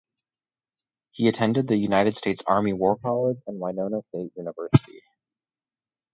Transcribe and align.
He 1.11 1.27
attended 1.27 1.67
the 1.67 1.77
United 1.77 2.15
States 2.15 2.41
Army 2.47 2.73
War 2.73 2.97
College 2.97 3.37
and 3.45 3.59
Winona 3.59 4.01
State 4.09 4.31
University. 4.35 5.03